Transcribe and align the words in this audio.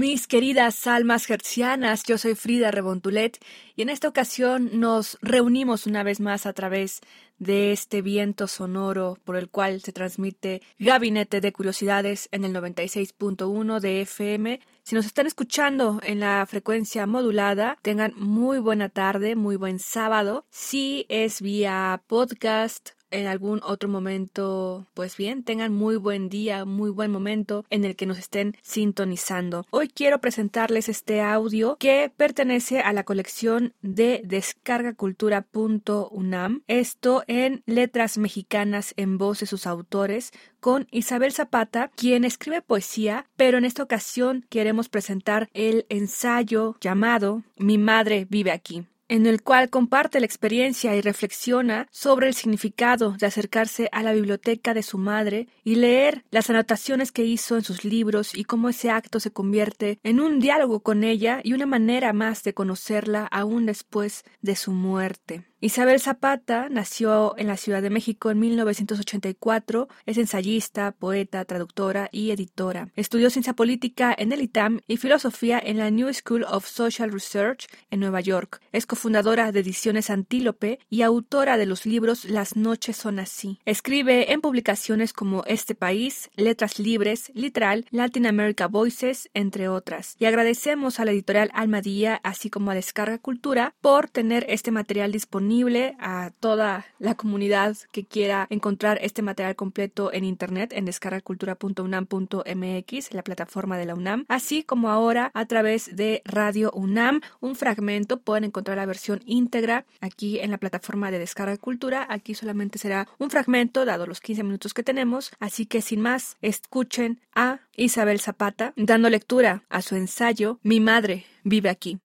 Mis 0.00 0.26
queridas 0.26 0.86
almas 0.86 1.28
hercianas, 1.28 2.04
yo 2.04 2.16
soy 2.16 2.34
Frida 2.34 2.70
Rebontulet 2.70 3.36
y 3.76 3.82
en 3.82 3.90
esta 3.90 4.08
ocasión 4.08 4.80
nos 4.80 5.18
reunimos 5.20 5.86
una 5.86 6.02
vez 6.02 6.20
más 6.20 6.46
a 6.46 6.54
través 6.54 7.02
de 7.38 7.72
este 7.72 8.00
viento 8.00 8.46
sonoro 8.46 9.18
por 9.26 9.36
el 9.36 9.50
cual 9.50 9.82
se 9.82 9.92
transmite 9.92 10.62
Gabinete 10.78 11.42
de 11.42 11.52
Curiosidades 11.52 12.30
en 12.32 12.46
el 12.46 12.54
96.1 12.54 13.78
de 13.80 14.00
FM. 14.00 14.60
Si 14.84 14.94
nos 14.94 15.04
están 15.04 15.26
escuchando 15.26 16.00
en 16.02 16.20
la 16.20 16.46
frecuencia 16.46 17.04
modulada, 17.04 17.76
tengan 17.82 18.14
muy 18.16 18.58
buena 18.58 18.88
tarde, 18.88 19.36
muy 19.36 19.56
buen 19.56 19.78
sábado. 19.78 20.46
Si 20.48 21.04
es 21.10 21.42
vía 21.42 22.02
podcast 22.06 22.92
en 23.10 23.26
algún 23.26 23.60
otro 23.62 23.88
momento, 23.88 24.86
pues 24.94 25.16
bien, 25.16 25.42
tengan 25.42 25.72
muy 25.72 25.96
buen 25.96 26.28
día, 26.28 26.64
muy 26.64 26.90
buen 26.90 27.10
momento 27.10 27.64
en 27.70 27.84
el 27.84 27.96
que 27.96 28.06
nos 28.06 28.18
estén 28.18 28.56
sintonizando. 28.62 29.66
Hoy 29.70 29.88
quiero 29.88 30.20
presentarles 30.20 30.88
este 30.88 31.20
audio 31.20 31.76
que 31.78 32.12
pertenece 32.16 32.80
a 32.80 32.92
la 32.92 33.02
colección 33.04 33.74
de 33.82 34.22
descargacultura.unam. 34.24 36.62
Esto 36.66 37.22
en 37.26 37.62
letras 37.66 38.18
mexicanas 38.18 38.94
en 38.96 39.18
voz 39.18 39.40
de 39.40 39.46
sus 39.46 39.66
autores 39.66 40.32
con 40.60 40.86
Isabel 40.90 41.32
Zapata, 41.32 41.90
quien 41.96 42.24
escribe 42.24 42.62
poesía, 42.62 43.26
pero 43.36 43.58
en 43.58 43.64
esta 43.64 43.82
ocasión 43.82 44.46
queremos 44.50 44.88
presentar 44.88 45.48
el 45.54 45.86
ensayo 45.88 46.76
llamado 46.80 47.42
Mi 47.56 47.78
madre 47.78 48.26
vive 48.28 48.52
aquí 48.52 48.84
en 49.10 49.26
el 49.26 49.42
cual 49.42 49.70
comparte 49.70 50.20
la 50.20 50.26
experiencia 50.26 50.94
y 50.94 51.00
reflexiona 51.00 51.88
sobre 51.90 52.28
el 52.28 52.34
significado 52.34 53.16
de 53.18 53.26
acercarse 53.26 53.88
a 53.90 54.04
la 54.04 54.12
biblioteca 54.12 54.72
de 54.72 54.84
su 54.84 54.98
madre 54.98 55.48
y 55.64 55.74
leer 55.74 56.24
las 56.30 56.48
anotaciones 56.48 57.10
que 57.10 57.24
hizo 57.24 57.56
en 57.56 57.64
sus 57.64 57.84
libros 57.84 58.36
y 58.36 58.44
cómo 58.44 58.68
ese 58.68 58.88
acto 58.88 59.18
se 59.18 59.32
convierte 59.32 59.98
en 60.04 60.20
un 60.20 60.38
diálogo 60.38 60.78
con 60.78 61.02
ella 61.02 61.40
y 61.42 61.54
una 61.54 61.66
manera 61.66 62.12
más 62.12 62.44
de 62.44 62.54
conocerla 62.54 63.26
aún 63.26 63.66
después 63.66 64.24
de 64.42 64.54
su 64.54 64.70
muerte. 64.70 65.49
Isabel 65.62 66.00
Zapata 66.00 66.68
nació 66.70 67.34
en 67.36 67.46
la 67.46 67.58
Ciudad 67.58 67.82
de 67.82 67.90
México 67.90 68.30
en 68.30 68.40
1984, 68.40 69.88
es 70.06 70.16
ensayista, 70.16 70.92
poeta, 70.92 71.44
traductora 71.44 72.08
y 72.12 72.30
editora. 72.30 72.88
Estudió 72.96 73.28
ciencia 73.28 73.52
política 73.52 74.14
en 74.16 74.32
el 74.32 74.40
ITAM 74.40 74.80
y 74.86 74.96
filosofía 74.96 75.60
en 75.62 75.76
la 75.76 75.90
New 75.90 76.10
School 76.14 76.44
of 76.44 76.66
Social 76.66 77.12
Research 77.12 77.66
en 77.90 78.00
Nueva 78.00 78.22
York. 78.22 78.62
Es 78.72 78.86
cofundadora 78.86 79.52
de 79.52 79.60
Ediciones 79.60 80.08
Antílope 80.08 80.78
y 80.88 81.02
autora 81.02 81.58
de 81.58 81.66
los 81.66 81.84
libros 81.84 82.24
Las 82.24 82.56
noches 82.56 82.96
son 82.96 83.18
así. 83.18 83.58
Escribe 83.66 84.32
en 84.32 84.40
publicaciones 84.40 85.12
como 85.12 85.44
Este 85.44 85.74
País, 85.74 86.30
Letras 86.36 86.78
Libres, 86.78 87.30
Literal, 87.34 87.84
Latin 87.90 88.26
America 88.26 88.66
Voices, 88.66 89.28
entre 89.34 89.68
otras. 89.68 90.16
Y 90.18 90.24
agradecemos 90.24 91.00
a 91.00 91.04
la 91.04 91.10
editorial 91.10 91.50
Almadía, 91.52 92.18
así 92.24 92.48
como 92.48 92.70
a 92.70 92.74
Descarga 92.74 93.18
Cultura, 93.18 93.74
por 93.82 94.08
tener 94.08 94.46
este 94.48 94.70
material 94.70 95.12
disponible 95.12 95.49
a 95.98 96.30
toda 96.38 96.86
la 97.00 97.16
comunidad 97.16 97.76
que 97.90 98.04
quiera 98.04 98.46
encontrar 98.50 99.00
este 99.02 99.20
material 99.20 99.56
completo 99.56 100.12
en 100.12 100.22
internet 100.22 100.72
en 100.72 100.84
descargacultura.unam.mx, 100.84 103.12
la 103.12 103.24
plataforma 103.24 103.76
de 103.76 103.84
la 103.84 103.96
UNAM, 103.96 104.26
así 104.28 104.62
como 104.62 104.90
ahora 104.90 105.32
a 105.34 105.46
través 105.46 105.96
de 105.96 106.22
Radio 106.24 106.70
UNAM, 106.72 107.20
un 107.40 107.56
fragmento, 107.56 108.20
pueden 108.20 108.44
encontrar 108.44 108.76
la 108.76 108.86
versión 108.86 109.22
íntegra 109.26 109.86
aquí 110.00 110.38
en 110.38 110.52
la 110.52 110.58
plataforma 110.58 111.10
de 111.10 111.18
Descarga 111.18 111.56
Cultura, 111.56 112.06
aquí 112.08 112.34
solamente 112.34 112.78
será 112.78 113.08
un 113.18 113.30
fragmento 113.30 113.84
dado 113.84 114.06
los 114.06 114.20
15 114.20 114.44
minutos 114.44 114.72
que 114.72 114.84
tenemos, 114.84 115.32
así 115.40 115.66
que 115.66 115.82
sin 115.82 116.00
más, 116.00 116.36
escuchen 116.42 117.20
a 117.34 117.58
Isabel 117.74 118.20
Zapata 118.20 118.72
dando 118.76 119.10
lectura 119.10 119.64
a 119.68 119.82
su 119.82 119.96
ensayo 119.96 120.60
Mi 120.62 120.78
madre 120.78 121.24
vive 121.42 121.70
aquí. 121.70 121.98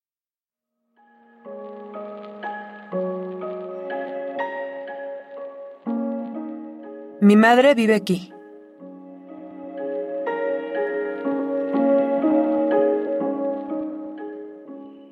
Mi 7.22 7.38
madre 7.38 7.76
vive 7.76 7.96
aquí. 7.96 8.32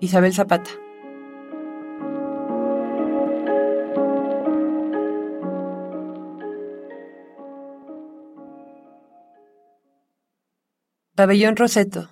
Isabel 0.01 0.33
Zapata. 0.33 0.69
Pabellón 11.15 11.55
Roseto. 11.55 12.09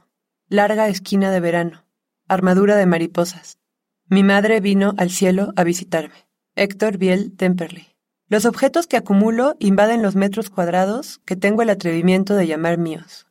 Larga 0.47 0.87
esquina 0.87 1.31
de 1.31 1.41
verano. 1.41 1.85
Armadura 2.29 2.77
de 2.77 2.85
mariposas. 2.85 3.57
Mi 4.05 4.23
madre 4.23 4.61
vino 4.61 4.93
al 4.97 5.09
cielo 5.09 5.51
a 5.57 5.65
visitarme. 5.65 6.15
Héctor 6.55 6.97
Biel 6.97 7.35
Temperley. 7.35 7.90
Los 8.31 8.45
objetos 8.45 8.87
que 8.87 8.95
acumulo 8.95 9.57
invaden 9.59 10.01
los 10.01 10.15
metros 10.15 10.49
cuadrados 10.49 11.19
que 11.25 11.35
tengo 11.35 11.63
el 11.63 11.69
atrevimiento 11.69 12.33
de 12.33 12.47
llamar 12.47 12.77
míos. 12.77 13.27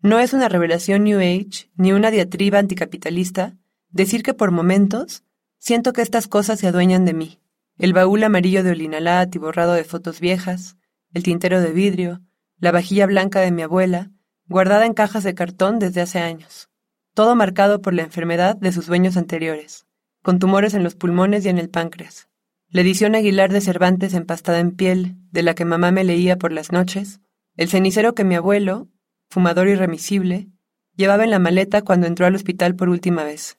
No 0.00 0.20
es 0.20 0.32
una 0.32 0.48
revelación 0.48 1.04
New 1.04 1.18
Age 1.18 1.70
ni 1.76 1.92
una 1.92 2.10
diatriba 2.10 2.58
anticapitalista 2.58 3.58
decir 3.90 4.22
que 4.22 4.32
por 4.32 4.52
momentos 4.52 5.22
siento 5.58 5.92
que 5.92 6.00
estas 6.00 6.28
cosas 6.28 6.58
se 6.58 6.66
adueñan 6.66 7.04
de 7.04 7.12
mí. 7.12 7.40
El 7.76 7.92
baúl 7.92 8.24
amarillo 8.24 8.64
de 8.64 8.70
Olinalat 8.70 9.34
y 9.34 9.38
borrado 9.38 9.74
de 9.74 9.84
fotos 9.84 10.18
viejas, 10.18 10.78
el 11.12 11.22
tintero 11.22 11.60
de 11.60 11.72
vidrio, 11.72 12.22
la 12.58 12.72
vajilla 12.72 13.04
blanca 13.04 13.40
de 13.40 13.50
mi 13.50 13.60
abuela, 13.60 14.12
guardada 14.48 14.86
en 14.86 14.94
cajas 14.94 15.24
de 15.24 15.34
cartón 15.34 15.78
desde 15.78 16.00
hace 16.00 16.20
años. 16.20 16.70
Todo 17.12 17.36
marcado 17.36 17.82
por 17.82 17.92
la 17.92 18.04
enfermedad 18.04 18.56
de 18.56 18.72
sus 18.72 18.86
dueños 18.86 19.18
anteriores, 19.18 19.84
con 20.22 20.38
tumores 20.38 20.72
en 20.72 20.84
los 20.84 20.94
pulmones 20.94 21.44
y 21.44 21.50
en 21.50 21.58
el 21.58 21.68
páncreas 21.68 22.30
la 22.68 22.80
edición 22.80 23.14
Aguilar 23.14 23.52
de 23.52 23.60
Cervantes 23.60 24.12
empastada 24.12 24.58
en 24.58 24.72
piel, 24.72 25.16
de 25.30 25.42
la 25.42 25.54
que 25.54 25.64
mamá 25.64 25.92
me 25.92 26.04
leía 26.04 26.36
por 26.36 26.52
las 26.52 26.72
noches, 26.72 27.20
el 27.56 27.68
cenicero 27.68 28.14
que 28.14 28.24
mi 28.24 28.34
abuelo, 28.34 28.88
fumador 29.30 29.68
irremisible, 29.68 30.48
llevaba 30.96 31.24
en 31.24 31.30
la 31.30 31.38
maleta 31.38 31.82
cuando 31.82 32.06
entró 32.06 32.26
al 32.26 32.34
hospital 32.34 32.74
por 32.74 32.88
última 32.88 33.22
vez. 33.22 33.58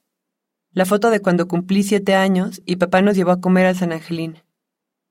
La 0.72 0.86
foto 0.86 1.10
de 1.10 1.22
cuando 1.22 1.48
cumplí 1.48 1.84
siete 1.84 2.16
años 2.16 2.62
y 2.66 2.76
papá 2.76 3.02
nos 3.02 3.16
llevó 3.16 3.32
a 3.32 3.40
comer 3.40 3.66
al 3.66 3.76
San 3.76 3.94
Angelín. 3.94 4.44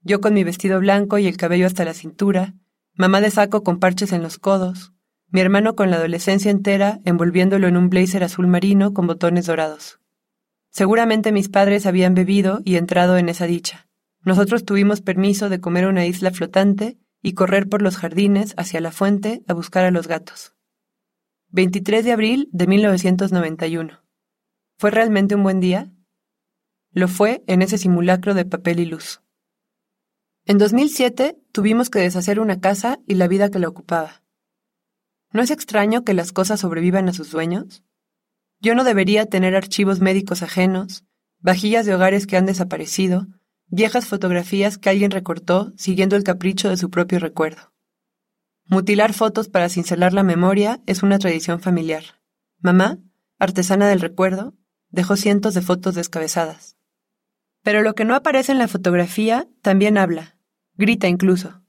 Yo 0.03 0.21
con 0.21 0.35
mi 0.35 0.45
vestido 0.45 0.79
blanco 0.79 1.19
y 1.19 1.27
el 1.27 1.37
cabello 1.37 1.67
hasta 1.67 1.85
la 1.85 1.95
cintura, 1.95 2.55
mamá 2.95 3.21
de 3.21 3.31
saco 3.31 3.65
con 3.65 3.81
parches 3.81 4.13
en 4.13 4.23
los 4.23 4.39
codos, 4.39 4.93
mi 5.29 5.41
hermano 5.41 5.75
con 5.75 5.91
la 5.91 5.97
adolescencia 5.97 6.51
entera 6.51 7.01
envolviéndolo 7.05 7.67
en 7.67 7.77
un 7.77 7.91
blazer 7.91 8.23
azul 8.23 8.47
marino 8.47 8.93
con 8.93 9.07
botones 9.07 9.47
dorados. 9.47 9.99
Seguramente 10.71 11.33
mis 11.33 11.49
padres 11.49 11.87
habían 11.87 12.15
bebido 12.15 12.61
y 12.65 12.77
entrado 12.77 13.17
en 13.17 13.29
esa 13.31 13.47
dicha. 13.47 13.86
Nosotros 14.27 14.65
tuvimos 14.65 15.03
permiso 15.03 15.49
de 15.49 15.61
comer 15.61 15.87
una 15.87 16.05
isla 16.05 16.33
flotante 16.33 16.99
y 17.23 17.35
correr 17.35 17.69
por 17.69 17.81
los 17.81 17.97
jardines 17.97 18.55
hacia 18.57 18.81
la 18.81 18.91
fuente 18.91 19.45
a 19.47 19.55
buscar 19.55 19.85
a 19.85 19.93
los 19.93 20.09
gatos. 20.09 20.57
23 21.51 22.05
de 22.05 22.11
abril 22.11 22.49
de 22.51 22.67
1991. 22.67 24.03
¿Fue 24.79 24.91
realmente 24.91 25.37
un 25.37 25.45
buen 25.45 25.61
día? 25.61 25.93
Lo 26.91 27.07
fue 27.07 27.45
en 27.47 27.63
ese 27.63 27.79
simulacro 27.79 28.35
de 28.35 28.45
papel 28.45 28.81
y 28.81 28.87
luz. 28.87 29.23
En 30.45 30.59
2007 30.59 31.39
tuvimos 31.53 31.89
que 31.89 32.01
deshacer 32.01 32.41
una 32.41 32.59
casa 32.59 32.99
y 33.07 33.15
la 33.15 33.29
vida 33.29 33.49
que 33.49 33.61
la 33.61 33.69
ocupaba. 33.69 34.25
¿No 35.31 35.41
es 35.41 35.53
extraño 35.53 36.03
que 36.03 36.15
las 36.15 36.33
cosas 36.33 36.59
sobrevivan 36.59 37.09
a 37.09 37.13
sus 37.13 37.31
dueños? 37.31 37.85
Yo 38.59 38.75
no 38.75 38.83
debería 38.83 39.27
tener 39.27 39.55
archivos 39.55 40.01
médicos 40.01 40.43
ajenos, 40.43 41.05
vajillas 41.39 41.87
de 41.87 41.95
hogares 41.95 42.27
que 42.27 42.37
han 42.37 42.47
desaparecido, 42.47 43.29
viejas 43.69 44.07
fotografías 44.07 44.79
que 44.79 44.91
alguien 44.91 45.11
recortó 45.11 45.73
siguiendo 45.77 46.17
el 46.17 46.25
capricho 46.25 46.69
de 46.69 46.77
su 46.77 46.91
propio 46.91 47.19
recuerdo. 47.19 47.73
Mutilar 48.65 49.13
fotos 49.13 49.49
para 49.49 49.69
cincelar 49.69 50.13
la 50.13 50.23
memoria 50.23 50.81
es 50.87 51.03
una 51.03 51.19
tradición 51.19 51.61
familiar. 51.61 52.03
Mamá, 52.59 52.99
artesana 53.39 53.89
del 53.89 54.01
recuerdo, 54.01 54.55
dejó 54.91 55.17
cientos 55.17 55.55
de 55.55 55.63
fotos 55.63 55.95
descabezadas. 55.95 56.77
Pero 57.63 57.83
lo 57.83 57.95
que 57.95 58.05
no 58.05 58.15
aparece 58.15 58.53
en 58.53 58.59
la 58.59 58.69
fotografía 58.69 59.49
también 59.63 59.99
habla, 59.99 60.37
grita 60.75 61.09
incluso. 61.09 61.63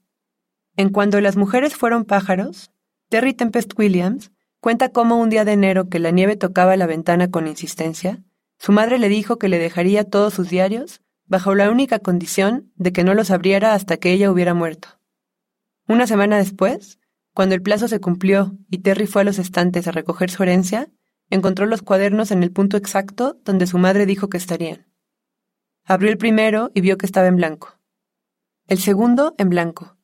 En 0.76 0.90
cuando 0.90 1.20
las 1.20 1.36
mujeres 1.36 1.74
fueron 1.74 2.04
pájaros, 2.04 2.70
Terry 3.08 3.34
Tempest 3.34 3.72
Williams 3.78 4.32
cuenta 4.60 4.90
cómo 4.90 5.18
un 5.20 5.30
día 5.30 5.44
de 5.44 5.52
enero 5.52 5.88
que 5.88 5.98
la 5.98 6.10
nieve 6.10 6.36
tocaba 6.36 6.76
la 6.76 6.86
ventana 6.86 7.30
con 7.30 7.46
insistencia, 7.46 8.22
su 8.58 8.72
madre 8.72 8.98
le 8.98 9.08
dijo 9.08 9.38
que 9.38 9.48
le 9.48 9.58
dejaría 9.58 10.04
todos 10.04 10.34
sus 10.34 10.50
diarios 10.50 11.00
bajo 11.28 11.54
la 11.54 11.70
única 11.70 11.98
condición 11.98 12.72
de 12.76 12.92
que 12.92 13.04
no 13.04 13.14
los 13.14 13.30
abriera 13.30 13.74
hasta 13.74 13.98
que 13.98 14.12
ella 14.12 14.30
hubiera 14.30 14.54
muerto. 14.54 14.88
Una 15.86 16.06
semana 16.06 16.38
después, 16.38 16.98
cuando 17.32 17.54
el 17.54 17.62
plazo 17.62 17.86
se 17.86 18.00
cumplió 18.00 18.56
y 18.70 18.78
Terry 18.78 19.06
fue 19.06 19.22
a 19.22 19.24
los 19.24 19.38
estantes 19.38 19.86
a 19.86 19.92
recoger 19.92 20.30
su 20.30 20.42
herencia, 20.42 20.90
encontró 21.30 21.66
los 21.66 21.82
cuadernos 21.82 22.30
en 22.30 22.42
el 22.42 22.50
punto 22.50 22.76
exacto 22.76 23.38
donde 23.44 23.66
su 23.66 23.78
madre 23.78 24.06
dijo 24.06 24.28
que 24.28 24.38
estarían. 24.38 24.86
Abrió 25.84 26.10
el 26.10 26.18
primero 26.18 26.70
y 26.74 26.80
vio 26.80 26.98
que 26.98 27.06
estaba 27.06 27.28
en 27.28 27.36
blanco. 27.36 27.78
El 28.66 28.78
segundo 28.78 29.34
en 29.38 29.48
blanco. 29.48 29.96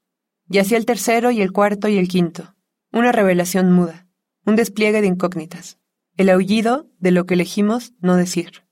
Y 0.49 0.59
así 0.59 0.75
el 0.75 0.87
tercero 0.87 1.31
y 1.31 1.43
el 1.43 1.53
cuarto 1.53 1.88
y 1.88 1.99
el 1.99 2.09
quinto. 2.09 2.55
Una 2.93 3.12
revelación 3.12 3.73
muda. 3.73 4.06
Un 4.47 4.56
despliegue 4.56 5.00
de 5.00 5.09
incógnitas. 5.09 5.79
El 6.17 6.31
aullido 6.31 6.88
de 6.99 7.11
lo 7.11 7.27
que 7.27 7.35
elegimos 7.35 7.93
no 8.00 8.17
decir. 8.17 8.65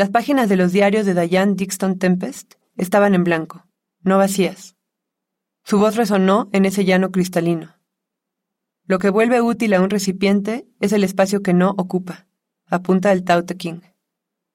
Las 0.00 0.08
páginas 0.08 0.48
de 0.48 0.56
los 0.56 0.72
diarios 0.72 1.04
de 1.04 1.12
Diane 1.12 1.56
Dixon 1.56 1.98
Tempest 1.98 2.54
estaban 2.78 3.14
en 3.14 3.22
blanco, 3.22 3.66
no 4.00 4.16
vacías. 4.16 4.74
Su 5.62 5.78
voz 5.78 5.94
resonó 5.94 6.48
en 6.54 6.64
ese 6.64 6.86
llano 6.86 7.10
cristalino. 7.10 7.76
Lo 8.86 8.98
que 8.98 9.10
vuelve 9.10 9.42
útil 9.42 9.74
a 9.74 9.82
un 9.82 9.90
recipiente 9.90 10.66
es 10.80 10.94
el 10.94 11.04
espacio 11.04 11.42
que 11.42 11.52
no 11.52 11.74
ocupa, 11.76 12.26
apunta 12.64 13.12
el 13.12 13.24
Tao 13.24 13.44
Te 13.44 13.58
King. 13.58 13.80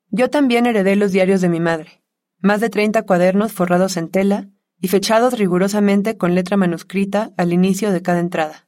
Yo 0.09 0.31
también 0.31 0.65
heredé 0.65 0.95
los 0.95 1.11
diarios 1.11 1.41
de 1.41 1.49
mi 1.49 1.59
madre, 1.59 2.01
más 2.39 2.59
de 2.59 2.71
treinta 2.71 3.03
cuadernos 3.03 3.53
forrados 3.53 3.97
en 3.97 4.09
tela 4.09 4.49
y 4.81 4.87
fechados 4.87 5.37
rigurosamente 5.37 6.17
con 6.17 6.33
letra 6.33 6.57
manuscrita 6.57 7.33
al 7.37 7.53
inicio 7.53 7.91
de 7.91 8.01
cada 8.01 8.19
entrada. 8.19 8.67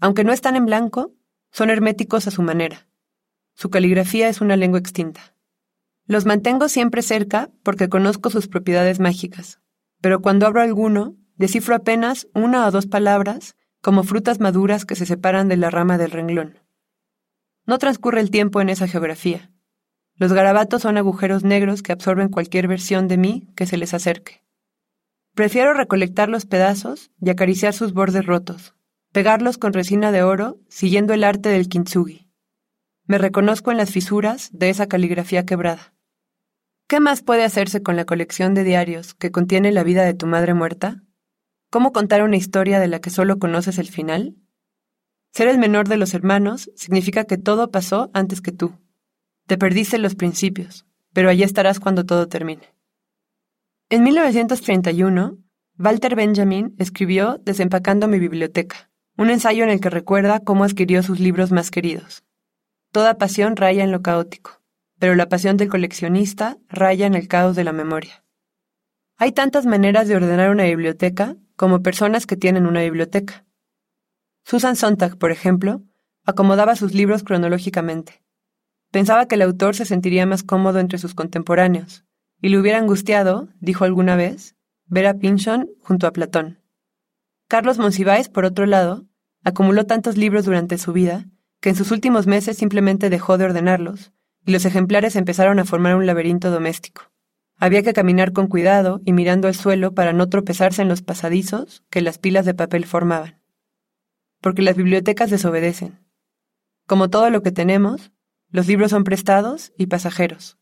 Aunque 0.00 0.24
no 0.24 0.32
están 0.32 0.56
en 0.56 0.66
blanco, 0.66 1.14
son 1.52 1.70
herméticos 1.70 2.26
a 2.26 2.32
su 2.32 2.42
manera. 2.42 2.88
Su 3.54 3.70
caligrafía 3.70 4.28
es 4.28 4.40
una 4.40 4.56
lengua 4.56 4.80
extinta. 4.80 5.35
Los 6.06 6.26
mantengo 6.26 6.68
siempre 6.68 7.02
cerca 7.02 7.50
porque 7.62 7.88
conozco 7.88 8.30
sus 8.30 8.48
propiedades 8.48 9.00
mágicas, 9.00 9.60
pero 10.00 10.20
cuando 10.20 10.46
abro 10.46 10.60
alguno, 10.60 11.16
Descifro 11.36 11.74
apenas 11.74 12.28
una 12.34 12.66
o 12.66 12.70
dos 12.70 12.86
palabras, 12.86 13.56
como 13.82 14.04
frutas 14.04 14.40
maduras 14.40 14.86
que 14.86 14.96
se 14.96 15.04
separan 15.04 15.48
de 15.48 15.58
la 15.58 15.68
rama 15.68 15.98
del 15.98 16.10
renglón. 16.10 16.58
No 17.66 17.78
transcurre 17.78 18.20
el 18.20 18.30
tiempo 18.30 18.62
en 18.62 18.70
esa 18.70 18.88
geografía. 18.88 19.50
Los 20.14 20.32
garabatos 20.32 20.82
son 20.82 20.96
agujeros 20.96 21.44
negros 21.44 21.82
que 21.82 21.92
absorben 21.92 22.30
cualquier 22.30 22.68
versión 22.68 23.06
de 23.06 23.18
mí 23.18 23.52
que 23.54 23.66
se 23.66 23.76
les 23.76 23.92
acerque. 23.92 24.42
Prefiero 25.34 25.74
recolectar 25.74 26.30
los 26.30 26.46
pedazos 26.46 27.10
y 27.20 27.28
acariciar 27.28 27.74
sus 27.74 27.92
bordes 27.92 28.24
rotos, 28.24 28.74
pegarlos 29.12 29.58
con 29.58 29.74
resina 29.74 30.12
de 30.12 30.22
oro, 30.22 30.58
siguiendo 30.70 31.12
el 31.12 31.22
arte 31.22 31.50
del 31.50 31.68
kintsugi. 31.68 32.30
Me 33.04 33.18
reconozco 33.18 33.70
en 33.70 33.76
las 33.76 33.90
fisuras 33.90 34.48
de 34.52 34.70
esa 34.70 34.86
caligrafía 34.86 35.44
quebrada. 35.44 35.92
¿Qué 36.88 37.00
más 37.00 37.22
puede 37.22 37.42
hacerse 37.42 37.82
con 37.82 37.96
la 37.96 38.04
colección 38.04 38.54
de 38.54 38.62
diarios 38.62 39.14
que 39.14 39.32
contiene 39.32 39.72
la 39.72 39.82
vida 39.82 40.04
de 40.04 40.14
tu 40.14 40.28
madre 40.28 40.54
muerta? 40.54 41.02
¿Cómo 41.68 41.92
contar 41.92 42.22
una 42.22 42.36
historia 42.36 42.78
de 42.78 42.86
la 42.86 43.00
que 43.00 43.10
solo 43.10 43.40
conoces 43.40 43.78
el 43.78 43.88
final? 43.88 44.36
Ser 45.32 45.48
el 45.48 45.58
menor 45.58 45.88
de 45.88 45.96
los 45.96 46.14
hermanos 46.14 46.70
significa 46.76 47.24
que 47.24 47.38
todo 47.38 47.72
pasó 47.72 48.08
antes 48.14 48.40
que 48.40 48.52
tú. 48.52 48.78
Te 49.48 49.58
perdiste 49.58 49.98
los 49.98 50.14
principios, 50.14 50.86
pero 51.12 51.28
allí 51.28 51.42
estarás 51.42 51.80
cuando 51.80 52.06
todo 52.06 52.28
termine. 52.28 52.72
En 53.88 54.04
1931, 54.04 55.38
Walter 55.80 56.14
Benjamin 56.14 56.76
escribió 56.78 57.38
Desempacando 57.38 58.06
mi 58.06 58.20
biblioteca, 58.20 58.92
un 59.16 59.30
ensayo 59.30 59.64
en 59.64 59.70
el 59.70 59.80
que 59.80 59.90
recuerda 59.90 60.38
cómo 60.38 60.62
adquirió 60.62 61.02
sus 61.02 61.18
libros 61.18 61.50
más 61.50 61.72
queridos. 61.72 62.22
Toda 62.92 63.18
pasión 63.18 63.56
raya 63.56 63.82
en 63.82 63.90
lo 63.90 64.02
caótico, 64.02 64.62
pero 64.98 65.14
la 65.14 65.28
pasión 65.28 65.56
del 65.56 65.68
coleccionista 65.68 66.58
raya 66.68 67.06
en 67.06 67.14
el 67.14 67.28
caos 67.28 67.56
de 67.56 67.64
la 67.64 67.72
memoria. 67.72 68.24
Hay 69.18 69.32
tantas 69.32 69.66
maneras 69.66 70.08
de 70.08 70.16
ordenar 70.16 70.50
una 70.50 70.64
biblioteca 70.64 71.36
como 71.56 71.82
personas 71.82 72.26
que 72.26 72.36
tienen 72.36 72.66
una 72.66 72.82
biblioteca. 72.82 73.44
Susan 74.44 74.76
Sontag, 74.76 75.16
por 75.16 75.30
ejemplo, 75.30 75.82
acomodaba 76.24 76.76
sus 76.76 76.94
libros 76.94 77.24
cronológicamente. 77.24 78.22
Pensaba 78.90 79.26
que 79.26 79.34
el 79.34 79.42
autor 79.42 79.74
se 79.74 79.84
sentiría 79.84 80.26
más 80.26 80.42
cómodo 80.42 80.78
entre 80.78 80.98
sus 80.98 81.14
contemporáneos, 81.14 82.04
y 82.40 82.50
le 82.50 82.58
hubiera 82.58 82.78
angustiado, 82.78 83.48
dijo 83.60 83.84
alguna 83.84 84.16
vez, 84.16 84.54
ver 84.86 85.06
a 85.06 85.14
Pynchon 85.14 85.70
junto 85.80 86.06
a 86.06 86.12
Platón. 86.12 86.60
Carlos 87.48 87.78
Monsiváis, 87.78 88.28
por 88.28 88.44
otro 88.44 88.66
lado, 88.66 89.06
acumuló 89.44 89.86
tantos 89.86 90.16
libros 90.16 90.44
durante 90.44 90.78
su 90.78 90.92
vida 90.92 91.26
que 91.60 91.70
en 91.70 91.76
sus 91.76 91.90
últimos 91.90 92.26
meses 92.26 92.58
simplemente 92.58 93.10
dejó 93.10 93.38
de 93.38 93.44
ordenarlos, 93.44 94.12
y 94.46 94.52
los 94.52 94.64
ejemplares 94.64 95.16
empezaron 95.16 95.58
a 95.58 95.64
formar 95.64 95.96
un 95.96 96.06
laberinto 96.06 96.50
doméstico. 96.50 97.10
Había 97.58 97.82
que 97.82 97.92
caminar 97.92 98.32
con 98.32 98.46
cuidado 98.46 99.00
y 99.04 99.12
mirando 99.12 99.48
al 99.48 99.54
suelo 99.54 99.92
para 99.92 100.12
no 100.12 100.28
tropezarse 100.28 100.82
en 100.82 100.88
los 100.88 101.02
pasadizos 101.02 101.82
que 101.90 102.00
las 102.00 102.18
pilas 102.18 102.46
de 102.46 102.54
papel 102.54 102.86
formaban. 102.86 103.42
Porque 104.40 104.62
las 104.62 104.76
bibliotecas 104.76 105.30
desobedecen. 105.30 105.98
Como 106.86 107.10
todo 107.10 107.28
lo 107.30 107.42
que 107.42 107.50
tenemos, 107.50 108.12
los 108.50 108.68
libros 108.68 108.90
son 108.92 109.02
prestados 109.02 109.72
y 109.76 109.86
pasajeros. 109.86 110.58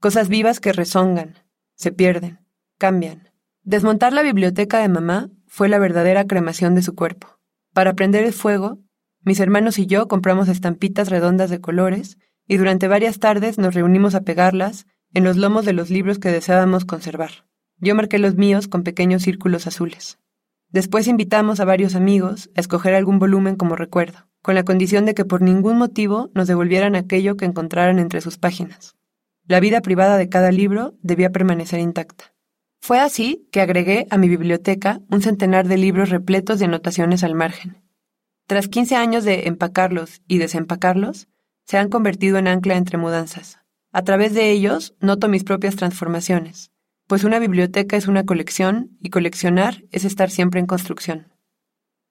Cosas 0.00 0.28
vivas 0.28 0.58
que 0.60 0.72
rezongan, 0.72 1.34
se 1.74 1.92
pierden, 1.92 2.40
cambian. 2.78 3.30
Desmontar 3.62 4.14
la 4.14 4.22
biblioteca 4.22 4.78
de 4.78 4.88
mamá 4.88 5.28
fue 5.46 5.68
la 5.68 5.78
verdadera 5.78 6.26
cremación 6.26 6.74
de 6.74 6.82
su 6.82 6.94
cuerpo. 6.94 7.38
Para 7.74 7.92
prender 7.92 8.24
el 8.24 8.32
fuego, 8.32 8.78
mis 9.22 9.40
hermanos 9.40 9.78
y 9.78 9.86
yo 9.86 10.08
compramos 10.08 10.48
estampitas 10.48 11.10
redondas 11.10 11.50
de 11.50 11.60
colores 11.60 12.16
y 12.50 12.56
durante 12.56 12.88
varias 12.88 13.20
tardes 13.20 13.58
nos 13.58 13.76
reunimos 13.76 14.16
a 14.16 14.22
pegarlas 14.22 14.88
en 15.14 15.22
los 15.22 15.36
lomos 15.36 15.64
de 15.64 15.72
los 15.72 15.88
libros 15.88 16.18
que 16.18 16.32
deseábamos 16.32 16.84
conservar. 16.84 17.46
Yo 17.78 17.94
marqué 17.94 18.18
los 18.18 18.34
míos 18.34 18.66
con 18.66 18.82
pequeños 18.82 19.22
círculos 19.22 19.68
azules. 19.68 20.18
Después 20.68 21.06
invitamos 21.06 21.60
a 21.60 21.64
varios 21.64 21.94
amigos 21.94 22.50
a 22.56 22.60
escoger 22.60 22.96
algún 22.96 23.20
volumen 23.20 23.54
como 23.54 23.76
recuerdo, 23.76 24.26
con 24.42 24.56
la 24.56 24.64
condición 24.64 25.04
de 25.04 25.14
que 25.14 25.24
por 25.24 25.42
ningún 25.42 25.78
motivo 25.78 26.32
nos 26.34 26.48
devolvieran 26.48 26.96
aquello 26.96 27.36
que 27.36 27.44
encontraran 27.44 28.00
entre 28.00 28.20
sus 28.20 28.36
páginas. 28.36 28.96
La 29.46 29.60
vida 29.60 29.80
privada 29.80 30.16
de 30.16 30.28
cada 30.28 30.50
libro 30.50 30.94
debía 31.02 31.30
permanecer 31.30 31.78
intacta. 31.78 32.34
Fue 32.80 32.98
así 32.98 33.46
que 33.52 33.60
agregué 33.60 34.08
a 34.10 34.18
mi 34.18 34.28
biblioteca 34.28 35.00
un 35.08 35.22
centenar 35.22 35.68
de 35.68 35.76
libros 35.76 36.10
repletos 36.10 36.58
de 36.58 36.64
anotaciones 36.64 37.22
al 37.22 37.36
margen. 37.36 37.80
Tras 38.48 38.66
15 38.66 38.96
años 38.96 39.22
de 39.22 39.46
empacarlos 39.46 40.20
y 40.26 40.38
desempacarlos, 40.38 41.28
se 41.66 41.78
han 41.78 41.88
convertido 41.88 42.38
en 42.38 42.48
ancla 42.48 42.76
entre 42.76 42.98
mudanzas, 42.98 43.58
a 43.92 44.02
través 44.02 44.34
de 44.34 44.50
ellos 44.50 44.94
noto 45.00 45.28
mis 45.28 45.44
propias 45.44 45.76
transformaciones, 45.76 46.70
pues 47.06 47.24
una 47.24 47.38
biblioteca 47.40 47.96
es 47.96 48.06
una 48.06 48.24
colección 48.24 48.96
y 49.00 49.10
coleccionar 49.10 49.82
es 49.90 50.04
estar 50.04 50.30
siempre 50.30 50.60
en 50.60 50.66
construcción. 50.66 51.32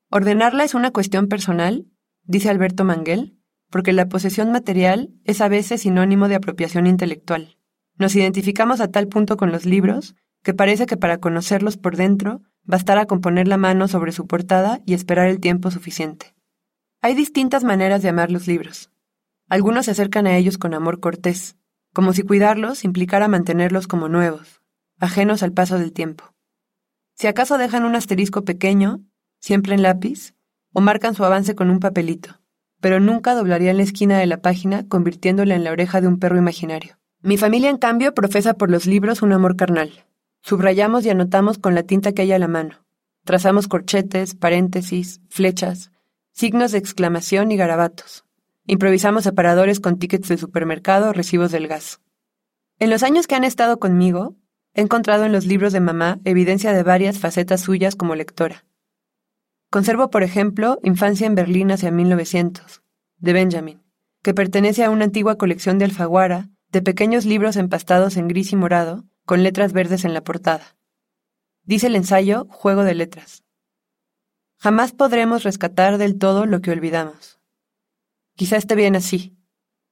Ordenarla 0.09 0.63
es 0.63 0.73
una 0.73 0.91
cuestión 0.91 1.27
personal, 1.27 1.85
dice 2.23 2.49
Alberto 2.49 2.83
Manguel, 2.83 3.37
porque 3.69 3.93
la 3.93 4.09
posesión 4.09 4.51
material 4.51 5.11
es 5.23 5.39
a 5.39 5.47
veces 5.47 5.81
sinónimo 5.83 6.27
de 6.27 6.35
apropiación 6.35 6.87
intelectual. 6.87 7.57
Nos 7.97 8.15
identificamos 8.15 8.81
a 8.81 8.89
tal 8.89 9.07
punto 9.07 9.37
con 9.37 9.51
los 9.51 9.65
libros 9.65 10.15
que 10.43 10.53
parece 10.53 10.85
que 10.85 10.97
para 10.97 11.19
conocerlos 11.19 11.77
por 11.77 11.95
dentro 11.95 12.41
bastará 12.63 13.05
con 13.05 13.21
poner 13.21 13.47
la 13.47 13.57
mano 13.57 13.87
sobre 13.87 14.11
su 14.11 14.27
portada 14.27 14.81
y 14.85 14.93
esperar 14.93 15.27
el 15.27 15.39
tiempo 15.39 15.71
suficiente. 15.71 16.35
Hay 17.01 17.15
distintas 17.15 17.63
maneras 17.63 18.01
de 18.01 18.09
amar 18.09 18.31
los 18.31 18.47
libros. 18.47 18.88
Algunos 19.49 19.85
se 19.85 19.91
acercan 19.91 20.27
a 20.27 20.37
ellos 20.37 20.59
con 20.59 20.75
amor 20.75 20.99
cortés, 20.99 21.57
como 21.91 22.13
si 22.13 22.21
cuidarlos 22.21 22.85
implicara 22.85 23.27
mantenerlos 23.27 23.87
como 23.87 24.07
nuevos, 24.07 24.61
ajenos 24.99 25.41
al 25.41 25.53
paso 25.53 25.79
del 25.79 25.91
tiempo. 25.91 26.35
Si 27.15 27.25
acaso 27.25 27.57
dejan 27.57 27.83
un 27.83 27.95
asterisco 27.95 28.45
pequeño, 28.45 29.01
siempre 29.39 29.73
en 29.73 29.81
lápiz, 29.81 30.35
o 30.71 30.81
marcan 30.81 31.15
su 31.15 31.25
avance 31.25 31.55
con 31.55 31.71
un 31.71 31.79
papelito, 31.79 32.39
pero 32.79 32.99
nunca 32.99 33.33
doblarían 33.33 33.77
la 33.77 33.83
esquina 33.83 34.19
de 34.19 34.27
la 34.27 34.41
página 34.41 34.87
convirtiéndola 34.87 35.55
en 35.55 35.63
la 35.63 35.71
oreja 35.71 35.99
de 35.99 36.07
un 36.07 36.19
perro 36.19 36.37
imaginario. 36.37 36.99
Mi 37.21 37.35
familia, 37.37 37.71
en 37.71 37.77
cambio, 37.77 38.13
profesa 38.13 38.53
por 38.53 38.69
los 38.69 38.85
libros 38.85 39.23
un 39.23 39.33
amor 39.33 39.55
carnal. 39.57 40.05
Subrayamos 40.41 41.05
y 41.05 41.09
anotamos 41.09 41.57
con 41.57 41.75
la 41.75 41.83
tinta 41.83 42.13
que 42.13 42.21
hay 42.21 42.31
a 42.31 42.39
la 42.39 42.47
mano. 42.47 42.85
Trazamos 43.25 43.67
corchetes, 43.67 44.35
paréntesis, 44.35 45.21
flechas, 45.27 45.91
signos 46.31 46.71
de 46.71 46.77
exclamación 46.77 47.51
y 47.51 47.57
garabatos. 47.57 48.23
Improvisamos 48.71 49.23
separadores 49.23 49.79
con 49.79 49.97
tickets 49.97 50.27
de 50.27 50.37
supermercado 50.37 51.11
recibos 51.11 51.51
del 51.51 51.67
gas. 51.67 52.01
En 52.77 52.91
los 52.91 53.01
años 53.01 53.25
que 53.25 53.33
han 53.33 53.43
estado 53.43 53.79
conmigo, 53.79 54.35
he 54.75 54.81
encontrado 54.81 55.25
en 55.25 55.31
los 55.31 55.47
libros 55.47 55.73
de 55.73 55.79
mamá 55.79 56.19
evidencia 56.23 56.71
de 56.71 56.83
varias 56.83 57.17
facetas 57.17 57.61
suyas 57.61 57.95
como 57.95 58.13
lectora. 58.13 58.65
Conservo, 59.71 60.11
por 60.11 60.21
ejemplo, 60.21 60.77
Infancia 60.83 61.25
en 61.25 61.33
Berlín 61.33 61.71
hacia 61.71 61.89
1900, 61.89 62.83
de 63.17 63.33
Benjamin, 63.33 63.81
que 64.21 64.35
pertenece 64.35 64.83
a 64.83 64.91
una 64.91 65.05
antigua 65.05 65.39
colección 65.39 65.79
de 65.79 65.85
Alfaguara, 65.85 66.51
de 66.71 66.83
pequeños 66.83 67.25
libros 67.25 67.55
empastados 67.55 68.17
en 68.17 68.27
gris 68.27 68.53
y 68.53 68.55
morado, 68.55 69.03
con 69.25 69.41
letras 69.41 69.73
verdes 69.73 70.05
en 70.05 70.13
la 70.13 70.23
portada. 70.23 70.77
Dice 71.63 71.87
el 71.87 71.95
ensayo 71.95 72.45
Juego 72.51 72.83
de 72.83 72.93
Letras. 72.93 73.43
Jamás 74.57 74.91
podremos 74.91 75.41
rescatar 75.41 75.97
del 75.97 76.19
todo 76.19 76.45
lo 76.45 76.61
que 76.61 76.69
olvidamos. 76.69 77.38
Quizá 78.39 78.55
esté 78.55 78.75
bien 78.75 78.95
así. 78.95 79.35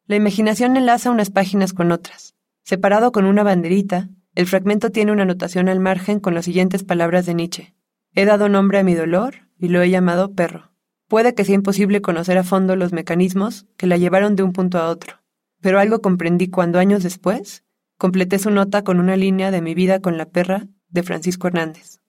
La 0.06 0.16
imaginación 0.16 0.78
enlaza 0.78 1.12
unas 1.12 1.32
páginas 1.32 1.74
con 1.74 1.92
otras. 1.92 2.34
Separado 2.64 3.12
con 3.12 3.26
una 3.26 3.44
banderita, 3.44 4.08
el 4.36 4.48
fragmento 4.48 4.90
tiene 4.90 5.12
una 5.12 5.24
anotación 5.24 5.68
al 5.68 5.82
margen 5.82 6.22
con 6.22 6.34
las 6.34 6.46
siguientes 6.46 6.86
palabras 6.86 7.26
de 7.26 7.34
Nietzsche. 7.34 7.76
He 8.14 8.24
dado 8.24 8.48
nombre 8.48 8.80
a 8.80 8.86
mi 8.86 8.94
dolor 8.94 9.50
y 9.60 9.68
lo 9.68 9.82
he 9.82 9.90
llamado 9.90 10.34
perro. 10.34 10.72
Puede 11.10 11.36
que 11.36 11.44
sea 11.44 11.56
imposible 11.56 12.02
conocer 12.02 12.38
a 12.38 12.46
fondo 12.46 12.78
los 12.78 12.94
mecanismos 12.94 13.66
que 13.76 13.86
la 13.86 13.98
llevaron 13.98 14.38
de 14.38 14.44
un 14.44 14.54
punto 14.54 14.78
a 14.78 14.88
otro, 14.88 15.22
pero 15.60 15.78
algo 15.78 16.02
comprendí 16.02 16.48
cuando 16.48 16.80
años 16.80 17.04
después 17.04 17.66
completé 17.98 18.40
su 18.40 18.50
nota 18.50 18.82
con 18.86 19.02
una 19.02 19.18
línea 19.18 19.52
de 19.52 19.62
mi 19.62 19.76
vida 19.76 20.00
con 20.00 20.18
la 20.18 20.30
perra 20.30 20.68
de 20.88 21.04
Francisco 21.04 21.48
Hernández. 21.48 22.00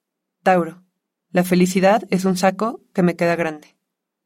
Tauro. 0.44 0.84
La 1.32 1.42
felicidad 1.42 2.04
es 2.10 2.24
un 2.24 2.36
saco 2.36 2.80
que 2.94 3.02
me 3.02 3.16
queda 3.16 3.34
grande. 3.34 3.76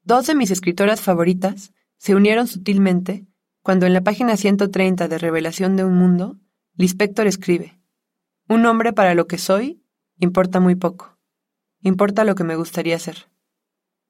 Dos 0.05 0.27
de 0.27 0.35
mis 0.35 0.51
escritoras 0.51 1.01
favoritas 1.01 1.73
se 2.03 2.17
unieron 2.17 2.49
sutilmente 2.49 3.29
cuando 3.63 3.87
en 3.87 3.93
la 3.93 4.01
página 4.01 4.37
130 4.37 5.07
de 5.07 5.19
Revelación 5.19 5.77
de 5.77 5.85
un 5.85 5.95
Mundo, 5.95 6.37
Lispector 6.75 7.29
escribe, 7.29 7.81
Un 8.49 8.67
hombre 8.67 8.93
para 8.93 9.15
lo 9.15 9.29
que 9.29 9.39
soy 9.39 9.85
importa 10.19 10.59
muy 10.59 10.75
poco. 10.75 11.17
Importa 11.81 12.25
lo 12.25 12.35
que 12.35 12.43
me 12.43 12.57
gustaría 12.57 12.99
ser. 12.99 13.31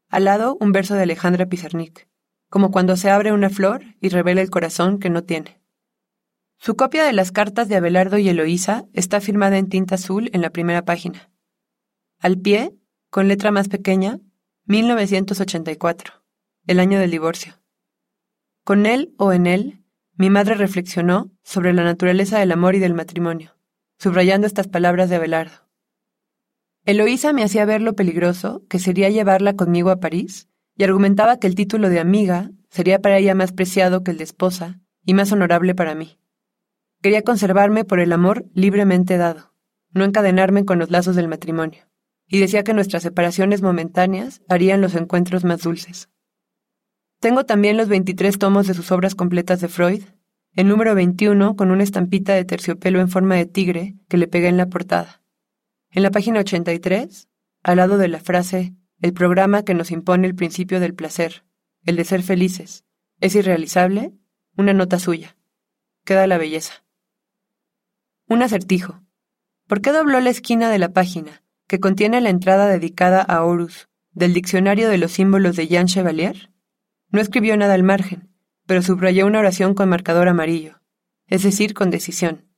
Al 0.08 0.24
lado, 0.24 0.56
un 0.58 0.72
verso 0.72 0.94
de 0.94 1.02
Alejandra 1.02 1.44
Pizarnik, 1.44 2.08
como 2.48 2.70
cuando 2.70 2.96
se 2.96 3.10
abre 3.10 3.30
una 3.30 3.50
flor 3.50 3.82
y 4.00 4.08
revela 4.08 4.40
el 4.40 4.48
corazón 4.48 4.98
que 4.98 5.10
no 5.10 5.24
tiene. 5.24 5.60
Su 6.56 6.76
copia 6.76 7.04
de 7.04 7.12
las 7.12 7.30
cartas 7.30 7.68
de 7.68 7.76
Abelardo 7.76 8.16
y 8.16 8.26
Eloísa 8.26 8.86
está 8.94 9.20
firmada 9.20 9.58
en 9.58 9.68
tinta 9.68 9.96
azul 9.96 10.30
en 10.32 10.40
la 10.40 10.48
primera 10.48 10.86
página. 10.86 11.30
Al 12.20 12.38
pie, 12.38 12.74
con 13.10 13.28
letra 13.28 13.50
más 13.50 13.68
pequeña, 13.68 14.18
1984, 14.64 16.24
el 16.66 16.80
año 16.80 16.98
del 16.98 17.10
divorcio. 17.10 17.61
Con 18.64 18.86
él 18.86 19.12
o 19.18 19.32
en 19.32 19.48
él, 19.48 19.82
mi 20.14 20.30
madre 20.30 20.54
reflexionó 20.54 21.32
sobre 21.42 21.72
la 21.72 21.82
naturaleza 21.82 22.38
del 22.38 22.52
amor 22.52 22.76
y 22.76 22.78
del 22.78 22.94
matrimonio, 22.94 23.56
subrayando 23.98 24.46
estas 24.46 24.68
palabras 24.68 25.10
de 25.10 25.16
Abelardo. 25.16 25.68
Eloísa 26.84 27.32
me 27.32 27.42
hacía 27.42 27.64
ver 27.64 27.82
lo 27.82 27.94
peligroso 27.94 28.62
que 28.68 28.78
sería 28.78 29.10
llevarla 29.10 29.54
conmigo 29.54 29.90
a 29.90 29.98
París 29.98 30.48
y 30.76 30.84
argumentaba 30.84 31.38
que 31.38 31.48
el 31.48 31.56
título 31.56 31.88
de 31.88 31.98
amiga 31.98 32.50
sería 32.70 33.00
para 33.00 33.18
ella 33.18 33.34
más 33.34 33.52
preciado 33.52 34.04
que 34.04 34.12
el 34.12 34.18
de 34.18 34.24
esposa 34.24 34.80
y 35.04 35.14
más 35.14 35.32
honorable 35.32 35.74
para 35.74 35.96
mí. 35.96 36.20
Quería 37.02 37.22
conservarme 37.22 37.84
por 37.84 37.98
el 37.98 38.12
amor 38.12 38.46
libremente 38.54 39.16
dado, 39.16 39.54
no 39.90 40.04
encadenarme 40.04 40.64
con 40.64 40.78
los 40.78 40.90
lazos 40.90 41.16
del 41.16 41.26
matrimonio, 41.26 41.88
y 42.28 42.38
decía 42.38 42.62
que 42.62 42.74
nuestras 42.74 43.02
separaciones 43.02 43.60
momentáneas 43.60 44.40
harían 44.48 44.80
los 44.80 44.94
encuentros 44.94 45.42
más 45.44 45.62
dulces. 45.62 46.11
Tengo 47.22 47.46
también 47.46 47.76
los 47.76 47.86
23 47.86 48.36
tomos 48.36 48.66
de 48.66 48.74
sus 48.74 48.90
obras 48.90 49.14
completas 49.14 49.60
de 49.60 49.68
Freud, 49.68 50.02
el 50.54 50.66
número 50.66 50.96
21 50.96 51.54
con 51.54 51.70
una 51.70 51.84
estampita 51.84 52.34
de 52.34 52.44
terciopelo 52.44 52.98
en 52.98 53.08
forma 53.08 53.36
de 53.36 53.46
tigre 53.46 53.94
que 54.08 54.16
le 54.16 54.26
pegué 54.26 54.48
en 54.48 54.56
la 54.56 54.66
portada. 54.66 55.22
En 55.92 56.02
la 56.02 56.10
página 56.10 56.40
83, 56.40 57.28
al 57.62 57.76
lado 57.76 57.96
de 57.96 58.08
la 58.08 58.18
frase 58.18 58.74
El 59.00 59.12
programa 59.12 59.62
que 59.62 59.72
nos 59.72 59.92
impone 59.92 60.26
el 60.26 60.34
principio 60.34 60.80
del 60.80 60.94
placer, 60.94 61.44
el 61.84 61.94
de 61.94 62.04
ser 62.04 62.24
felices, 62.24 62.84
es 63.20 63.36
irrealizable, 63.36 64.12
una 64.56 64.72
nota 64.72 64.98
suya. 64.98 65.36
Queda 66.04 66.26
la 66.26 66.38
belleza. 66.38 66.84
Un 68.26 68.42
acertijo. 68.42 69.00
¿Por 69.68 69.80
qué 69.80 69.92
dobló 69.92 70.18
la 70.18 70.30
esquina 70.30 70.70
de 70.70 70.80
la 70.80 70.92
página, 70.92 71.44
que 71.68 71.78
contiene 71.78 72.20
la 72.20 72.30
entrada 72.30 72.66
dedicada 72.66 73.22
a 73.22 73.44
Horus, 73.44 73.88
del 74.10 74.34
diccionario 74.34 74.88
de 74.88 74.98
los 74.98 75.12
símbolos 75.12 75.54
de 75.54 75.68
Jean 75.68 75.86
Chevalier? 75.86 76.51
No 77.12 77.20
escribió 77.20 77.56
nada 77.58 77.74
al 77.74 77.82
margen, 77.82 78.30
pero 78.66 78.80
subrayó 78.80 79.26
una 79.26 79.38
oración 79.38 79.74
con 79.74 79.88
marcador 79.88 80.28
amarillo, 80.28 80.80
es 81.26 81.42
decir, 81.42 81.74
con 81.74 81.90
decisión. 81.90 82.48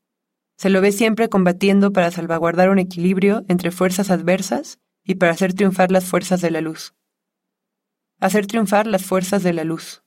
Se 0.57 0.71
lo 0.71 0.81
ve 0.81 0.93
siempre 0.93 1.29
combatiendo 1.29 1.93
para 1.93 2.13
salvaguardar 2.13 2.71
un 2.71 2.79
equilibrio 2.79 3.45
entre 3.49 3.73
fuerzas 3.73 4.13
adversas 4.13 4.79
y 5.03 5.17
para 5.17 5.33
hacer 5.33 5.55
triunfar 5.55 5.91
las 5.91 6.05
fuerzas 6.05 6.41
de 6.41 6.53
la 6.53 6.61
luz. 6.61 6.95
Hacer 8.21 8.47
triunfar 8.47 8.87
las 8.87 9.05
fuerzas 9.05 9.43
de 9.43 9.53
la 9.53 9.65
luz. 9.65 10.05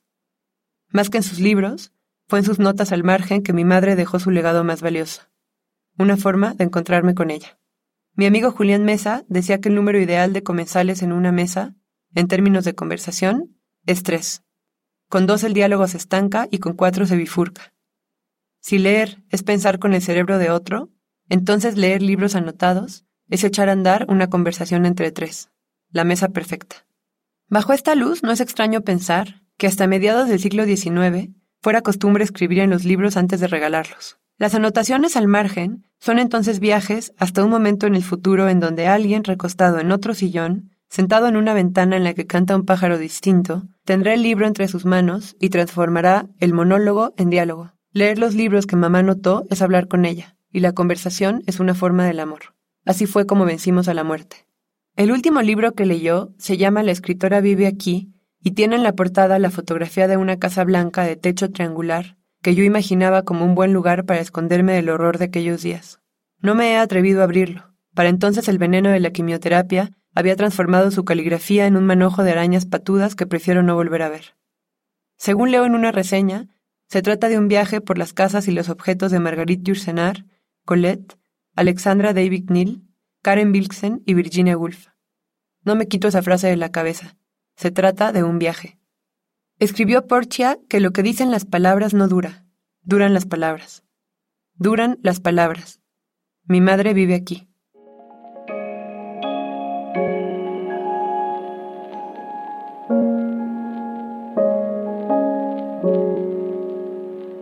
Más 0.89 1.09
que 1.09 1.17
en 1.17 1.23
sus 1.23 1.39
libros, 1.39 1.91
fue 2.29 2.39
en 2.39 2.45
sus 2.45 2.57
notas 2.57 2.93
al 2.93 3.03
margen 3.03 3.43
que 3.43 3.51
mi 3.51 3.65
madre 3.65 3.97
dejó 3.97 4.17
su 4.17 4.31
legado 4.31 4.63
más 4.63 4.81
valioso. 4.81 5.23
Una 5.97 6.15
forma 6.15 6.53
de 6.53 6.63
encontrarme 6.63 7.15
con 7.15 7.31
ella. 7.31 7.59
Mi 8.13 8.25
amigo 8.25 8.51
Julián 8.51 8.85
Mesa 8.85 9.25
decía 9.27 9.59
que 9.59 9.67
el 9.67 9.75
número 9.75 9.99
ideal 9.99 10.31
de 10.31 10.43
comensales 10.43 11.01
en 11.01 11.11
una 11.11 11.33
mesa, 11.33 11.75
en 12.15 12.27
términos 12.27 12.63
de 12.63 12.75
conversación, 12.75 13.56
es 13.87 14.03
tres. 14.03 14.43
Con 15.09 15.25
dos 15.25 15.43
el 15.43 15.53
diálogo 15.53 15.87
se 15.87 15.97
estanca 15.97 16.47
y 16.51 16.59
con 16.59 16.73
cuatro 16.73 17.07
se 17.07 17.15
bifurca. 17.15 17.73
Si 18.61 18.77
leer 18.77 19.23
es 19.29 19.41
pensar 19.41 19.79
con 19.79 19.93
el 19.93 20.01
cerebro 20.01 20.37
de 20.37 20.51
otro, 20.51 20.91
entonces 21.29 21.77
leer 21.77 22.01
libros 22.01 22.35
anotados 22.35 23.05
es 23.29 23.43
echar 23.43 23.69
a 23.69 23.71
andar 23.71 24.05
una 24.09 24.29
conversación 24.29 24.85
entre 24.85 25.11
tres, 25.11 25.49
la 25.89 26.03
mesa 26.03 26.29
perfecta. 26.29 26.85
Bajo 27.47 27.73
esta 27.73 27.95
luz 27.95 28.23
no 28.23 28.31
es 28.31 28.41
extraño 28.41 28.81
pensar 28.81 29.41
que 29.57 29.67
hasta 29.67 29.87
mediados 29.87 30.27
del 30.27 30.39
siglo 30.39 30.65
XIX 30.65 31.29
fuera 31.61 31.81
costumbre 31.81 32.23
escribir 32.23 32.59
en 32.59 32.69
los 32.69 32.83
libros 32.83 33.17
antes 33.17 33.39
de 33.39 33.47
regalarlos. 33.47 34.19
Las 34.37 34.53
anotaciones 34.53 35.15
al 35.15 35.27
margen 35.27 35.87
son 35.99 36.19
entonces 36.19 36.59
viajes 36.59 37.13
hasta 37.17 37.43
un 37.43 37.49
momento 37.49 37.87
en 37.87 37.95
el 37.95 38.03
futuro 38.03 38.49
en 38.49 38.59
donde 38.59 38.87
alguien 38.87 39.23
recostado 39.23 39.79
en 39.79 39.91
otro 39.91 40.13
sillón, 40.13 40.76
sentado 40.89 41.27
en 41.27 41.37
una 41.37 41.53
ventana 41.53 41.97
en 41.97 42.03
la 42.03 42.13
que 42.13 42.27
canta 42.27 42.55
un 42.55 42.65
pájaro 42.65 42.97
distinto, 42.97 43.63
tendrá 43.85 44.13
el 44.13 44.23
libro 44.23 44.47
entre 44.47 44.67
sus 44.67 44.85
manos 44.85 45.35
y 45.39 45.49
transformará 45.49 46.27
el 46.39 46.53
monólogo 46.53 47.13
en 47.17 47.29
diálogo. 47.29 47.73
Leer 47.91 48.17
los 48.17 48.35
libros 48.35 48.65
que 48.65 48.75
mamá 48.75 49.03
notó 49.03 49.45
es 49.49 49.61
hablar 49.61 49.87
con 49.87 50.05
ella, 50.05 50.35
y 50.51 50.59
la 50.59 50.73
conversación 50.73 51.43
es 51.47 51.59
una 51.59 51.73
forma 51.73 52.05
del 52.05 52.19
amor. 52.19 52.55
Así 52.85 53.05
fue 53.05 53.25
como 53.25 53.45
vencimos 53.45 53.87
a 53.87 53.93
la 53.93 54.03
muerte. 54.03 54.47
El 54.95 55.11
último 55.11 55.41
libro 55.41 55.73
que 55.73 55.85
leyó 55.85 56.33
se 56.37 56.57
llama 56.57 56.83
La 56.83 56.91
escritora 56.91 57.41
vive 57.41 57.67
aquí 57.67 58.13
y 58.41 58.51
tiene 58.51 58.75
en 58.75 58.83
la 58.83 58.93
portada 58.93 59.39
la 59.39 59.51
fotografía 59.51 60.07
de 60.07 60.17
una 60.17 60.37
casa 60.37 60.63
blanca 60.63 61.03
de 61.03 61.15
techo 61.15 61.51
triangular 61.51 62.17
que 62.41 62.55
yo 62.55 62.63
imaginaba 62.63 63.23
como 63.23 63.45
un 63.45 63.55
buen 63.55 63.73
lugar 63.73 64.05
para 64.05 64.21
esconderme 64.21 64.73
del 64.73 64.89
horror 64.89 65.17
de 65.17 65.25
aquellos 65.25 65.61
días. 65.61 65.99
No 66.39 66.55
me 66.55 66.71
he 66.71 66.77
atrevido 66.77 67.21
a 67.21 67.23
abrirlo. 67.25 67.66
Para 67.97 68.09
entonces 68.09 68.47
el 68.47 68.59
veneno 68.59 68.91
de 68.91 68.99
la 68.99 69.09
quimioterapia 69.09 69.89
había 70.13 70.35
transformado 70.35 70.91
su 70.91 71.03
caligrafía 71.03 71.65
en 71.65 71.75
un 71.75 71.83
manojo 71.87 72.21
de 72.21 72.29
arañas 72.29 72.67
patudas 72.67 73.15
que 73.15 73.25
prefiero 73.25 73.63
no 73.63 73.73
volver 73.73 74.03
a 74.03 74.09
ver. 74.09 74.35
Según 75.17 75.49
leo 75.49 75.65
en 75.65 75.73
una 75.73 75.91
reseña, 75.91 76.47
se 76.87 77.01
trata 77.01 77.27
de 77.27 77.39
un 77.39 77.47
viaje 77.47 77.81
por 77.81 77.97
las 77.97 78.13
casas 78.13 78.47
y 78.47 78.51
los 78.51 78.69
objetos 78.69 79.11
de 79.11 79.19
Marguerite 79.19 79.63
Yourcenar, 79.63 80.25
Colette, 80.63 81.17
Alexandra 81.55 82.13
David 82.13 82.51
Neal, 82.51 82.83
Karen 83.23 83.51
Wilksen 83.51 84.03
y 84.05 84.13
Virginia 84.13 84.55
Woolf. 84.55 84.89
No 85.63 85.75
me 85.75 85.87
quito 85.87 86.07
esa 86.07 86.21
frase 86.21 86.45
de 86.45 86.57
la 86.57 86.71
cabeza. 86.71 87.17
Se 87.55 87.71
trata 87.71 88.11
de 88.11 88.23
un 88.23 88.37
viaje. 88.37 88.77
Escribió 89.57 90.05
Portia 90.05 90.59
que 90.69 90.81
lo 90.81 90.91
que 90.91 91.01
dicen 91.01 91.31
las 91.31 91.45
palabras 91.45 91.95
no 91.95 92.07
dura, 92.07 92.45
duran 92.83 93.15
las 93.15 93.25
palabras. 93.25 93.83
Duran 94.53 94.99
las 95.01 95.19
palabras. 95.19 95.81
Mi 96.43 96.61
madre 96.61 96.93
vive 96.93 97.15
aquí. 97.15 97.46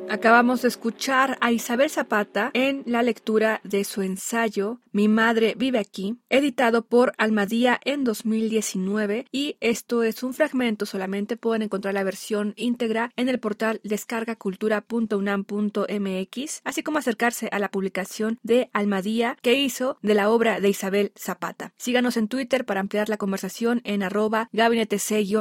Acabamos 0.09 0.61
de 0.61 0.69
escuchar 0.69 1.37
a 1.41 1.51
Isabel 1.51 1.89
Zapata 1.89 2.49
en 2.53 2.83
la 2.85 3.03
lectura 3.03 3.59
de 3.63 3.83
su 3.83 4.01
ensayo 4.01 4.79
Mi 4.95 5.07
madre 5.09 5.55
vive 5.57 5.77
aquí, 5.77 6.15
editado 6.29 6.85
por 6.85 7.13
Almadía 7.17 7.81
en 7.83 8.05
2019 8.05 9.25
y 9.29 9.57
esto 9.59 10.03
es 10.03 10.23
un 10.23 10.33
fragmento, 10.33 10.85
solamente 10.85 11.35
pueden 11.35 11.63
encontrar 11.63 11.93
la 11.93 12.05
versión 12.05 12.53
íntegra 12.55 13.11
en 13.17 13.27
el 13.27 13.41
portal 13.41 13.81
descargacultura.unam.mx, 13.83 16.61
así 16.63 16.81
como 16.81 16.97
acercarse 16.97 17.49
a 17.51 17.59
la 17.59 17.71
publicación 17.71 18.39
de 18.41 18.69
Almadía 18.71 19.37
que 19.41 19.55
hizo 19.55 19.97
de 20.01 20.13
la 20.13 20.29
obra 20.29 20.61
de 20.61 20.69
Isabel 20.69 21.11
Zapata. 21.19 21.73
Síganos 21.75 22.15
en 22.15 22.29
Twitter 22.29 22.63
para 22.63 22.79
ampliar 22.79 23.09
la 23.09 23.17
conversación 23.17 23.81
en 23.83 24.01
arroba 24.01 24.47
gabinete 24.53 24.97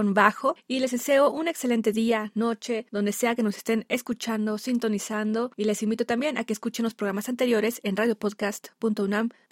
bajo 0.07 0.57
y 0.67 0.81
les 0.81 0.91
deseo 0.91 1.31
un 1.31 1.47
excelente 1.47 1.93
día, 1.93 2.33
noche, 2.35 2.87
donde 2.91 3.13
sea 3.13 3.37
que 3.37 3.45
nos 3.45 3.57
estén 3.57 3.87
escuchando 3.89 4.59
sintonizando 4.59 5.53
y 5.57 5.63
les 5.63 5.81
invito 5.85 6.07
también 6.07 6.39
a 6.39 6.45
que 6.45 6.55
escuchen 6.55 6.83
los 6.83 6.95
programas 6.95 7.29
anteriores 7.29 7.81
en 7.85 7.97
radiopodcast.unam.mx. 7.97 9.44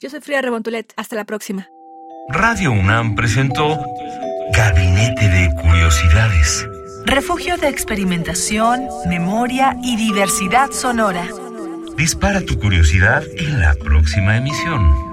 Yo 0.00 0.10
soy 0.10 0.20
Frida 0.20 0.42
Rebontulet. 0.42 0.92
Hasta 0.96 1.16
la 1.16 1.24
próxima. 1.24 1.68
Radio 2.28 2.72
UNAM 2.72 3.14
presentó 3.14 3.78
Gabinete 4.52 5.28
de 5.28 5.50
Curiosidades. 5.62 6.66
Refugio 7.04 7.56
de 7.56 7.68
experimentación, 7.68 8.88
memoria 9.08 9.76
y 9.82 9.96
diversidad 9.96 10.72
sonora. 10.72 11.28
Dispara 11.96 12.40
tu 12.40 12.58
curiosidad 12.58 13.22
en 13.36 13.60
la 13.60 13.74
próxima 13.74 14.36
emisión. 14.36 15.05